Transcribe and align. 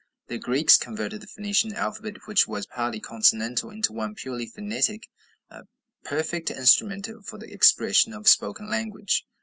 The 0.29 0.39
Greeks 0.39 0.77
converted 0.77 1.21
the 1.21 1.27
Phoenician 1.27 1.75
alphabet, 1.75 2.25
which 2.25 2.47
was 2.47 2.65
partly 2.65 2.99
consonantal, 2.99 3.69
into 3.69 3.93
one 3.93 4.15
purely 4.15 4.47
phonetic 4.47 5.07
"a 5.51 5.65
perfect 6.03 6.49
instrument 6.49 7.07
for 7.23 7.37
the 7.37 7.53
expression 7.53 8.11
of 8.11 8.27
spoken 8.27 8.67
language." 8.67 9.27